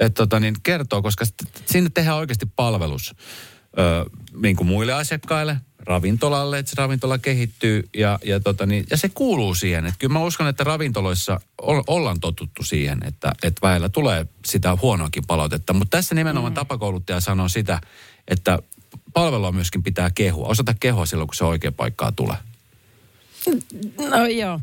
[0.00, 1.24] Että et, tota, niin kertoo, koska
[1.66, 3.14] sinne tehdään oikeasti palvelus
[3.78, 4.10] ö,
[4.42, 9.08] niin kuin muille asiakkaille, ravintolalle, että se ravintola kehittyy ja, ja, tota niin, ja se
[9.08, 9.86] kuuluu siihen.
[9.86, 11.40] Että kyllä mä uskon, että ravintoloissa
[11.86, 15.72] ollaan totuttu siihen, että, että väellä tulee sitä huonoakin palautetta.
[15.72, 16.54] Mutta tässä nimenomaan mm.
[16.54, 17.80] tapakouluttaja sanoo sitä,
[18.28, 18.58] että
[19.12, 20.48] palvelua myöskin pitää kehua.
[20.48, 22.36] Osata kehua silloin, kun se oikea paikkaa tulee.
[24.10, 24.60] No joo.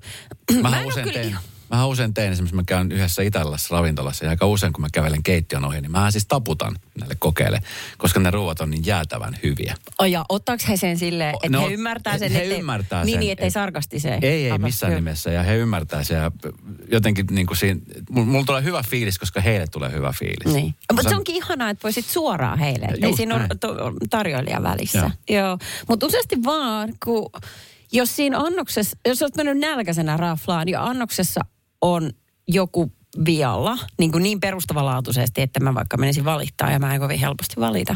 [0.61, 1.21] Mä, mä usein kyllä...
[1.21, 1.37] teen
[1.69, 5.23] Mä usein teen esimerkiksi, mä käyn yhdessä italialaisessa ravintolassa ja aika usein kun mä kävelen
[5.23, 7.61] keittiön ohi, niin mä siis taputan näille kokeille,
[7.97, 9.75] koska ne ruuat on niin jäätävän hyviä.
[9.99, 13.13] Oh ja ottaako he sen silleen, että no, he ymmärtää sen, he ettei, ymmärtää niin,
[13.13, 14.19] sen, niin, ettei sarkastisee?
[14.21, 14.99] Ei, ei missään hyvä.
[14.99, 16.31] nimessä ja he ymmärtää sen ja
[16.91, 20.53] jotenkin niin kuin siinä, mulla tulee hyvä fiilis, koska heille tulee hyvä fiilis.
[20.53, 20.75] Niin.
[20.93, 23.47] Mutta se onkin ihanaa, että voisit suoraan heille, ei siinä ole
[24.09, 25.11] tarjoilija välissä.
[25.29, 25.39] Joo.
[25.39, 25.57] Joo.
[25.87, 27.29] Mutta useasti vaan, kun
[27.91, 31.41] jos siinä annoksessa, jos olet mennyt nälkäisenä raflaan ja annoksessa
[31.81, 32.11] on
[32.47, 32.91] joku
[33.25, 37.55] vialla, niin, kuin niin perustavanlaatuisesti, että mä vaikka menisin valittaa ja mä en kovin helposti
[37.59, 37.95] valita,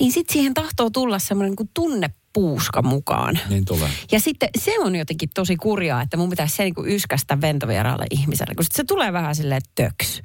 [0.00, 3.38] niin sitten siihen tahtoo tulla semmoinen niin tunnepuuska mukaan.
[3.48, 3.90] Niin tulee.
[4.12, 8.06] Ja sitten se on jotenkin tosi kurjaa, että mun pitäisi se niin kuin yskästä ventovieraalle
[8.10, 10.22] ihmiselle, kun se tulee vähän silleen töks.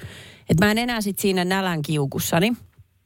[0.49, 2.53] Että mä en enää sitten siinä nälän kiukussani,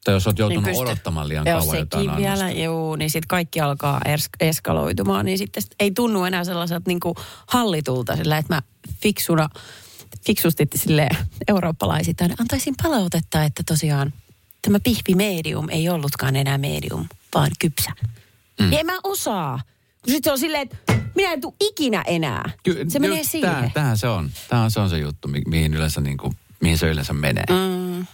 [0.08, 3.62] tai jos olet joutunut niin odottamaan liian jos kauan jotain vielä, joo, niin sitten kaikki
[3.62, 7.16] alkaa es- eskaloitumaan, niin sitten ei tunnu enää sellaiselta niin kuin
[7.48, 8.62] hallitulta sillä, että mä
[9.02, 9.50] fiksuna,
[10.26, 11.10] fiksusti sille
[11.48, 14.14] eurooppalaisittain antaisin palautetta, että tosiaan
[14.62, 17.92] tämä pihvi medium ei ollutkaan enää medium, vaan kypsä.
[18.60, 18.70] Mm.
[18.70, 19.62] Niin en mä osaa.
[20.08, 22.50] Sitten se on silleen, että minä en tule ikinä enää.
[22.64, 23.72] Ky- se menee siihen.
[23.74, 24.32] Tämähän se on.
[24.50, 27.44] Tämähän se on se juttu, mi- mihin, yleensä, niin kuin, mihin se yleensä menee.
[27.50, 28.06] Mm.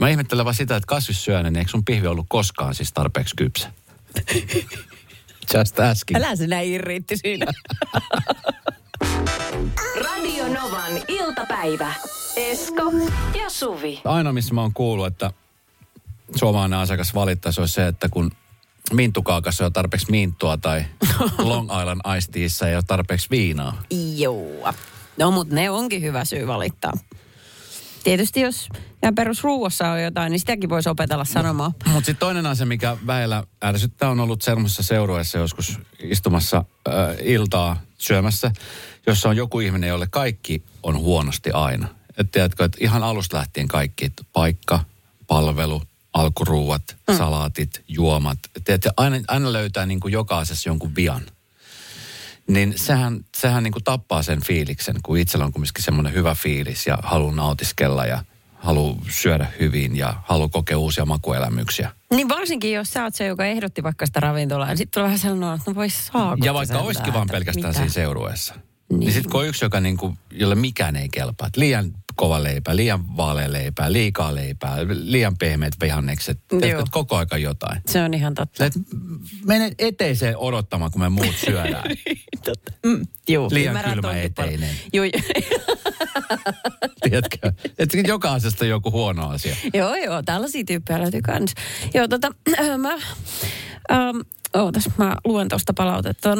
[0.00, 3.72] Mä ihmettelen vaan sitä, että kasvissyönen, niin eikö sun pihvi ollut koskaan siis tarpeeksi kypsä?
[5.54, 6.16] Just asking.
[6.16, 7.46] Älä sinä irriitti siinä.
[10.26, 11.94] Radio Novan iltapäivä.
[12.36, 12.82] Esko
[13.38, 14.00] ja Suvi.
[14.04, 15.32] Aina missä mä oon kuullut, että
[16.34, 18.30] suomalainen asiakas valittaisi olisi se, että kun
[18.92, 20.84] mintukaakassa ei ole tarpeeksi minttua tai
[21.38, 23.82] Long Island Ice Teassa ei ole tarpeeksi viinaa.
[24.16, 24.72] Joo.
[25.18, 26.92] No, mutta ne onkin hyvä syy valittaa.
[28.04, 28.68] Tietysti jos
[29.02, 31.70] ja perusruuassa on jotain, niin sitäkin voisi opetella sanomaan.
[31.70, 36.94] Mutta mut sitten toinen asia, mikä väillä ärsyttää, on ollut semmoisessa seurueessa joskus istumassa äh,
[37.22, 38.50] iltaa syömässä,
[39.06, 41.88] jossa on joku ihminen, jolle kaikki on huonosti aina.
[42.18, 44.80] Et tiedätkö, että ihan alusta lähtien kaikki, paikka,
[45.26, 47.16] palvelu, alkuruuat, mm.
[47.16, 48.38] salaatit, juomat.
[48.64, 51.22] Tiedätkö, aina, aina löytää niin kuin jokaisessa jonkun vian.
[52.48, 56.86] Niin sehän, sehän niin kuin tappaa sen fiiliksen, kun itsellä on kumminkin semmoinen hyvä fiilis
[56.86, 61.90] ja haluaa nautiskella ja haluaa syödä hyvin ja haluaa kokea uusia makuelämyksiä.
[62.10, 65.18] Niin varsinkin, jos sä oot se, joka ehdotti vaikka sitä ravintolaa, niin sitten tulee vähän
[65.18, 67.78] sellainen, että no vois saako Ja vaikka olisikin vaan pelkästään mitä?
[67.78, 68.54] siinä seurueessa.
[68.88, 72.76] Niin, niin sitten kun on yksi, joka niinku, jolle mikään ei kelpaa, liian kova leipä,
[72.76, 77.80] liian vaalea leipää, liikaa leipää, liian pehmeät vihannekset, teetkö, koko aika jotain.
[77.86, 78.64] Se on ihan totta.
[78.64, 78.72] Et
[79.44, 81.84] mene eteiseen odottamaan, kun me muut syödään.
[82.44, 82.72] totta.
[82.86, 84.70] Mm, juu, liian kylmä eteinen.
[84.92, 85.04] Juu.
[87.02, 87.52] Tiedätkö?
[87.78, 89.56] Että jokaisesta joku huono asia.
[89.74, 91.54] joo, joo, tällaisia tyyppejä löytyy kans.
[91.94, 92.92] Joo, tota, äh, mä...
[93.92, 94.18] Ähm,
[94.54, 96.34] Ootas, mä luen tuosta palautetta.
[96.34, 96.38] 0806000.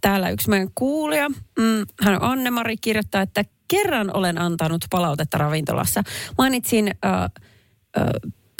[0.00, 1.28] Täällä yksi meidän kuulija.
[1.28, 6.02] Mm, hän on Anne-Mari kirjoittaa, että kerran olen antanut palautetta ravintolassa.
[6.38, 7.30] Mainitsin äh, äh,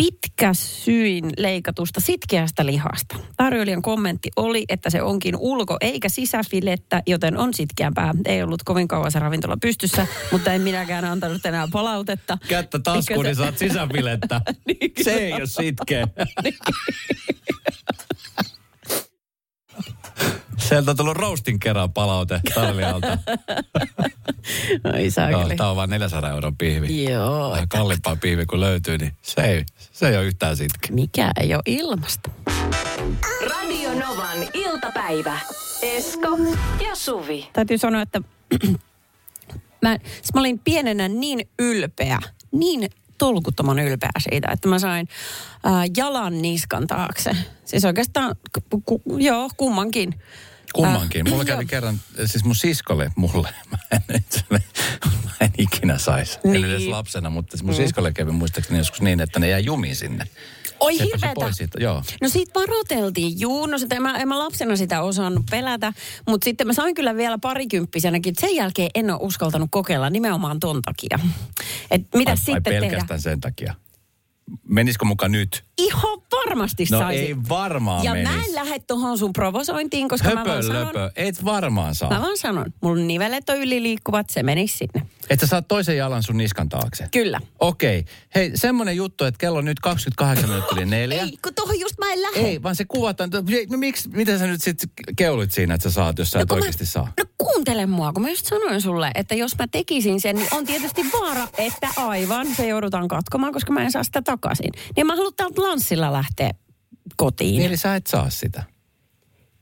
[0.01, 3.17] pitkä syin leikatusta sitkeästä lihasta.
[3.37, 8.15] Tarjoilijan kommentti oli, että se onkin ulko- eikä sisäfilettä, joten on sitkeämpää.
[8.25, 12.39] Ei ollut kovin kauan se ravintola pystyssä, mutta en minäkään antanut enää palautetta.
[12.49, 14.41] Kättä taskuun, niin saat sisäfilettä.
[14.67, 16.09] Niin, Se ei ole sitkeä.
[20.59, 23.19] Sieltä on tullut roastin kerran palaute tarjoilijalta.
[24.85, 25.57] Ai Joo, saakeli.
[25.57, 27.05] Tämä on vain 400 euron pihvi.
[27.11, 27.51] Joo.
[27.51, 30.95] Vähän kalliimpaa pihvi kun löytyy, niin se ei, se ei ole yhtään sitkeä.
[30.95, 32.31] Mikä ei ole ilmasta.
[33.51, 35.39] Radio Novan iltapäivä.
[35.83, 36.39] Esko
[36.89, 37.49] ja Suvi.
[37.53, 38.21] Täytyy sanoa, että
[39.83, 42.19] mä, siis mä olin pienenä niin ylpeä,
[42.53, 45.09] niin tolkuttoman ylpeä siitä, että mä sain
[45.65, 47.31] ää, jalan niskan taakse.
[47.65, 48.37] Siis oikeastaan,
[48.71, 50.15] ku, ku, joo, kummankin.
[50.75, 51.27] Kummankin.
[51.27, 54.03] Ää, Mulla kävi kerran, siis mun siskolle, mulle, mä en,
[54.51, 54.59] mä
[55.41, 56.39] en ikinä saisi.
[56.45, 56.65] En Niin.
[56.65, 60.25] edes lapsena, mutta mun siskolle kävi muistaakseni joskus niin, että ne jäi jumiin sinne.
[60.81, 61.35] Oi Se hirveetä.
[61.35, 62.03] pois siitä, joo.
[62.23, 65.93] No siitä varoteltiin, juu, no sitä, en, mä, en mä lapsena sitä osannut pelätä,
[66.29, 70.83] mutta sitten mä sain kyllä vielä parikymppisenäkin, sen jälkeen en ole uskaltanut kokeilla nimenomaan ton
[70.83, 71.19] takia.
[71.91, 72.81] Et mitä Ai, sitten ai tehdä?
[72.81, 73.75] pelkästään sen takia.
[74.69, 75.65] Menisikö mukaan nyt?
[75.85, 78.29] Ihan varmasti No ei varmaan Ja menis.
[78.29, 81.11] mä en lähde tuohon sun provosointiin, koska mä Höpö, vaan sanon, löpö.
[81.17, 82.11] Et varmaan saa.
[82.11, 85.07] mä vaan sanon, mun nivelet on yliliikkuvat, se menisi sinne.
[85.31, 87.09] Että sä saat toisen jalan sun niskan taakse.
[87.13, 87.41] Kyllä.
[87.61, 88.05] Okei.
[88.35, 91.23] Hei, semmonen juttu, että kello on nyt 28 minuuttia neljä.
[91.23, 92.41] Ei, kun tuohon just mä en lähde.
[92.41, 93.31] Ei, vaan se kuvataan.
[93.71, 96.57] No miksi, mitä sä nyt sitten keulit siinä, että sä saat, jos sä et kun
[96.57, 97.13] mä- oikeasti saa?
[97.19, 100.67] No kuuntele mua, kun mä just sanoin sulle, että jos mä tekisin sen, niin on
[100.67, 104.71] tietysti vaara, että aivan se joudutaan katkomaan, koska mä en saa sitä takaisin.
[104.97, 106.51] Niin mä haluan täältä lanssilla lähteä
[107.17, 107.57] kotiin.
[107.57, 108.63] Niin, eli sä et saa sitä.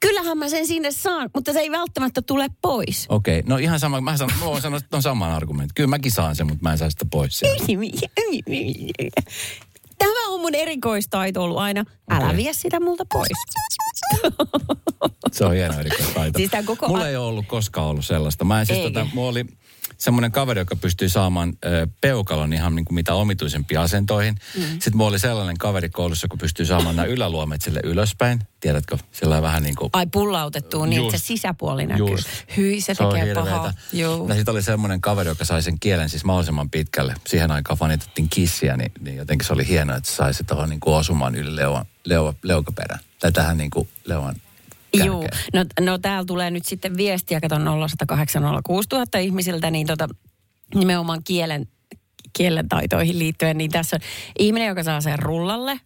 [0.01, 3.07] Kyllähän mä sen sinne saan, mutta se ei välttämättä tule pois.
[3.09, 4.01] Okei, no ihan sama.
[4.01, 5.73] Mä, sanon, mä voin sanoa, että on saman argumentti.
[5.75, 7.41] Kyllä mäkin saan sen, mutta mä en saa sitä pois.
[9.99, 11.85] Tämä on mun erikoistaito ollut aina.
[12.11, 12.37] Älä Okei.
[12.37, 13.29] vie sitä multa pois.
[15.33, 16.39] Se on hieno erikoistaito.
[16.39, 18.45] Siis koko Mulla ei ole ollut koskaan ollut sellaista.
[18.45, 19.01] Mä en siis Eikä.
[19.01, 19.45] tota, mulla oli
[19.99, 24.37] semmoinen kaveri, joka pystyi saamaan ö, peukalon ihan niin kuin mitä omituisempiin asentoihin.
[24.57, 24.63] Mm.
[24.63, 28.39] Sitten mulla oli sellainen kaveri koulussa, joka pystyi saamaan nämä yläluomet sille ylöspäin.
[28.61, 29.91] Tiedätkö, sillä vähän niin kuin...
[29.93, 32.07] Ai pullautettua niin, että se sisäpuoli näkyy.
[32.07, 32.29] Just.
[32.57, 33.73] Hyi, se, Se tekee pahaa.
[33.93, 37.15] Ja sitten oli semmoinen kaveri, joka sai sen kielen siis mahdollisimman pitkälle.
[37.27, 40.69] Siihen aikaan fanitettiin kissiä, niin, niin jotenkin se oli hienoa, että se sai se tuohon
[40.69, 43.01] niin kuin osumaan yli leuan, leuva, leukaperään.
[43.21, 44.35] Tai tähän niin kuin leuan
[44.99, 45.31] Kärkeen.
[45.55, 50.09] no, no täällä tulee nyt sitten viestiä, kato 0108 06000 ihmisiltä, niin tota,
[50.75, 51.69] nimenomaan kielen,
[52.33, 54.01] kielen taitoihin liittyen, niin tässä on
[54.39, 55.81] ihminen, joka saa sen rullalle,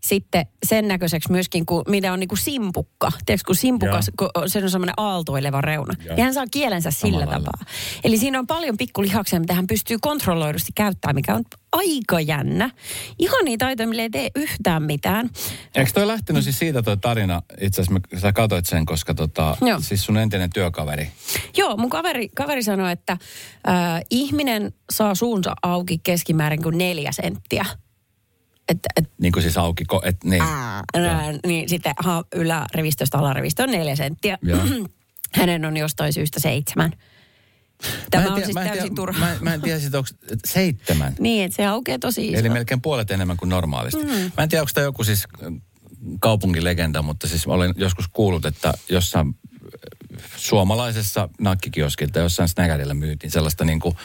[0.00, 3.12] sitten sen näköiseksi myöskin, kun, mitä on niin kuin simpukka.
[3.26, 5.94] Tiedätkö, kun simpukas, kun se on semmoinen aaltoileva reuna.
[6.04, 6.16] Joo.
[6.16, 7.50] Ja hän saa kielensä sillä Samalla lailla.
[7.52, 7.66] tapaa.
[8.04, 12.70] Eli siinä on paljon pikkulihaksia, mitä hän pystyy kontrolloidusti käyttämään, mikä on aika jännä.
[13.18, 15.30] Ihan niitä taitoja, millä ei tee yhtään mitään.
[15.74, 19.80] Eikö toi lähtenyt siis siitä toi tarina, itse asiassa sä katsoit sen, koska tota, Joo.
[19.80, 21.10] siis sun entinen työkaveri.
[21.56, 27.64] Joo, mun kaveri, kaveri sanoi, että äh, ihminen saa suunsa auki keskimäärin kuin neljä senttiä.
[28.68, 30.42] Että et, Niin kuin siis auki, ko, et, niin.
[30.42, 34.38] ää, ää, niin sitten ha, ylärivistöstä alarivistö on neljä senttiä.
[35.34, 36.92] Hänen on jostain syystä seitsemän.
[38.10, 39.18] Tämä Mä en on tiedä- siis mä en täysin tiedä- turha.
[39.20, 40.08] Mä, en- mä en tiedä sit, onko
[40.46, 41.14] seitsemän.
[41.18, 42.38] Niin, että se aukeaa tosi iso.
[42.38, 44.02] Eli melkein puolet enemmän kuin normaalisti.
[44.04, 44.10] Mm.
[44.36, 45.52] Mä en tiedä, onko tämä joku siis äh,
[46.20, 53.64] kaupunkilegenda, mutta siis olen joskus kuullut, että jossain äh, suomalaisessa nakkikioskilta, jossain snäkärillä myytiin sellaista
[53.64, 53.96] niin kuin,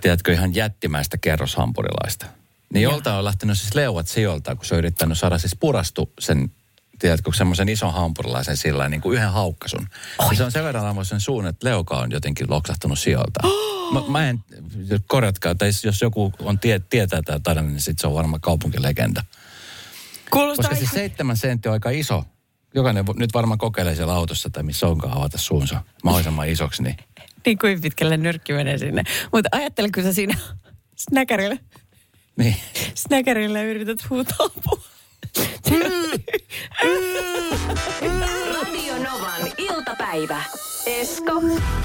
[0.00, 2.26] tiedätkö, ihan jättimäistä kerroshampurilaista.
[2.72, 6.50] Niin joltain on lähtenyt siis leuat sijoiltaan, kun se on yrittänyt saada siis purastu sen
[7.02, 9.86] tiedätkö, semmoisen ison hampurilaisen sillä niin kuin yhden haukkasun.
[10.30, 13.40] Ja se on sen verran sen suun, että leuka on jotenkin loksahtanut sijoilta.
[13.94, 14.44] mä, mä en,
[15.06, 19.24] korjatkaa, tai jos joku on tie, tietää tämä tarina, niin sitten se on varmaan kaupunkilegenda.
[20.30, 20.94] Kuulostaa Koska siis ihan...
[20.94, 22.24] seitsemän sentti on aika iso.
[22.74, 26.96] Jokainen nyt varmaan kokeilee siellä autossa tai missä onkaan avata suunsa mahdollisimman isoksi, niin
[27.46, 29.02] Niin kuin pitkälle nyrkki menee sinne.
[29.32, 30.38] Mutta ajattele, kun sä siinä
[31.08, 31.56] snäkärillä,
[32.36, 32.56] niin.
[32.94, 34.82] snäkärillä yrität huutaa apua.
[38.54, 40.42] Radio Novan iltapäivä.
[40.86, 41.32] Esko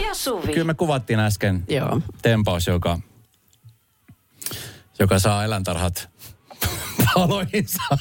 [0.07, 0.53] ja Suvi.
[0.53, 2.01] Kyllä me kuvattiin äsken Joo.
[2.21, 2.99] tempaus, joka,
[4.99, 6.09] joka saa eläintarhat
[7.15, 7.83] valoihinsa.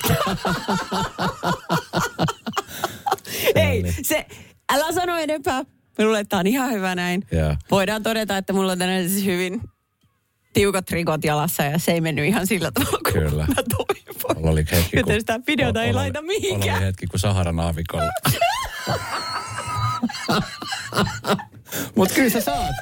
[3.54, 4.26] Ei, se,
[4.72, 5.64] älä sano enempää.
[5.98, 7.26] Mä luulen, että tää on ihan hyvä näin.
[7.32, 7.56] Joo.
[7.70, 9.60] Voidaan todeta, että mulla on tänään siis hyvin
[10.56, 13.46] tiukat rikot jalassa ja se ei mennyt ihan sillä tavalla kuin Kyllä.
[13.46, 13.54] mä.
[14.36, 16.78] Mulla oli hetki, Joten sitä videota ei mulla laita mihinkään.
[16.78, 18.10] oli hetki kuin Saharan aavikolla.
[21.96, 22.74] Mutta kyllä sä saat.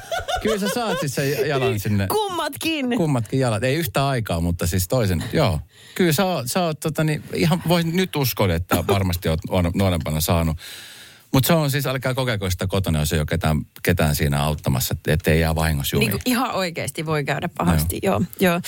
[0.42, 2.06] Kyllä sä saat siis sen jalan sinne.
[2.06, 2.96] Kummatkin.
[2.96, 3.64] Kummatkin jalat.
[3.64, 5.24] Ei yhtä aikaa, mutta siis toisen.
[5.32, 5.60] Joo.
[5.94, 9.40] Kyllä sä sä oot tota, niin, ihan voin nyt uskoa, että varmasti oot
[9.74, 10.56] nuorempana saanut.
[11.34, 14.94] Mutta se on siis, älkää kokeeko sitä kotona, jos ei ole ketään, ketään siinä auttamassa,
[15.06, 16.10] ettei jää vahingossa jumiin.
[16.10, 18.10] Niin ihan oikeasti voi käydä pahasti, no.
[18.10, 18.22] joo.
[18.40, 18.60] joo.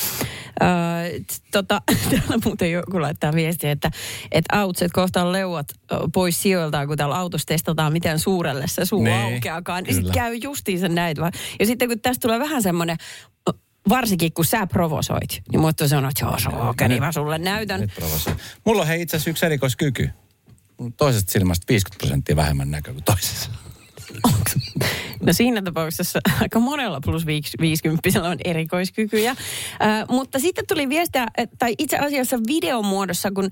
[0.63, 1.21] Öö,
[1.53, 3.91] tota, täällä muuten joku laittaa viestiä, että
[4.33, 5.67] et autset kohta leuat
[6.15, 9.85] pois sijoiltaan, kun täällä autossa testataan, miten suurelle se suu nee, aukeakaan.
[9.85, 11.31] Niin sitten käy justiinsa näitä.
[11.61, 12.97] Ja sitten kun tästä tulee vähän semmoinen
[13.89, 17.39] varsinkin kun sä provosoit, niin muuttuu sanoa, että joo, se on okay, niin mä sulle
[17.39, 17.81] näytän.
[18.65, 20.11] Mulla on hei itse asiassa yksi erikoiskyky
[20.97, 23.51] toisesta silmästä 50 prosenttia vähemmän näkö kuin toisessa.
[25.21, 29.31] No siinä tapauksessa aika monella plus 50 on erikoiskykyjä.
[29.31, 29.37] Äh,
[30.09, 31.27] mutta sitten tuli viestiä,
[31.59, 33.51] tai itse asiassa videon muodossa, kun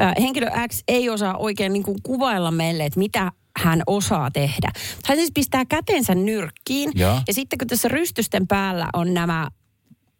[0.00, 4.72] äh, henkilö X ei osaa oikein niin kuin kuvailla meille, että mitä hän osaa tehdä.
[5.06, 6.92] Hän siis pistää kätensä nyrkkiin.
[6.94, 9.48] Ja, ja sitten kun tässä rystysten päällä on nämä...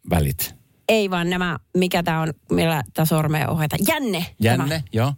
[0.09, 0.55] Välit.
[0.89, 3.77] Ei vaan nämä, mikä tämä on, millä tämä sormea ohjata.
[3.87, 4.25] Jänne.
[4.39, 5.13] Jänne, joo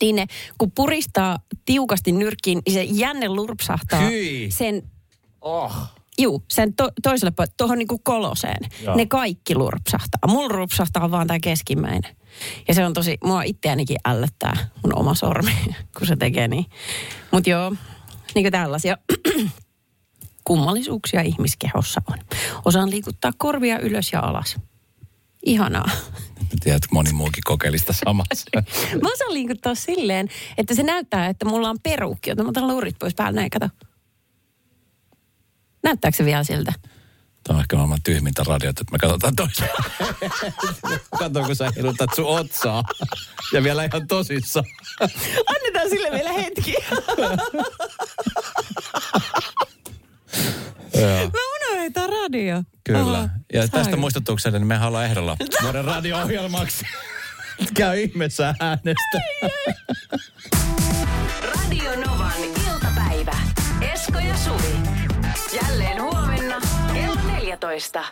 [0.00, 0.26] niin ne,
[0.58, 4.50] kun puristaa tiukasti nyrkkiin, niin se jänne lurpsahtaa Hyi.
[4.50, 4.82] sen...
[5.40, 5.74] Oh.
[6.18, 8.70] Juu, sen to, toiselle puolelle, tuohon niinku koloseen.
[8.82, 8.96] Joo.
[8.96, 10.28] Ne kaikki lurpsahtaa.
[10.28, 12.16] Mulla lurpsahtaa vaan tämä keskimmäinen.
[12.68, 15.52] Ja se on tosi, mua itseänikin ällöttää mun oma sormi,
[15.98, 16.66] kun se tekee niin.
[17.30, 17.74] Mutta joo,
[18.34, 18.96] niin tällaisia
[20.44, 22.18] kummallisuuksia ihmiskehossa on.
[22.64, 24.56] Osaan liikuttaa korvia ylös ja alas.
[25.44, 25.90] Ihanaa.
[26.64, 28.50] Tiedät, moni muukin kokeilista samassa.
[29.02, 30.28] mä osaan liikuttaa silleen,
[30.58, 33.36] että se näyttää, että mulla on peruukki, jota mä otan luurit pois päältä.
[33.36, 33.68] Näin, kato.
[35.82, 36.72] Näyttääkö se vielä siltä?
[37.44, 39.70] Tämä on ehkä maailman tyhmintä radiota, että me katsotaan toiseen.
[41.18, 42.82] Kato, kun sä heilutat sun otsaa.
[43.52, 44.64] Ja vielä ihan tosissa.
[45.46, 46.74] Annetaan sille vielä hetki.
[51.32, 51.40] Mä
[51.84, 52.62] unohdin radio.
[52.84, 53.18] Kyllä.
[53.18, 53.70] Oho, ja sain.
[53.70, 56.84] tästä muistutuksena, niin me ollaan ehdolla vuoden radio-ohjelmaksi.
[57.76, 59.18] Käy ihmeessä äänestä.
[61.42, 63.36] Radio Novan iltapäivä.
[63.92, 64.76] Esko ja Suvi.
[65.62, 66.60] Jälleen huomenna
[66.92, 68.04] kello 14.